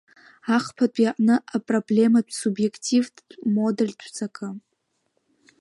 Ахԥатәи 0.55 1.09
аҟны 1.09 1.35
апроблематә 1.55 2.33
субиеқтивтә 2.39 3.21
модальтә 3.53 4.07
ҵакы. 4.15 4.49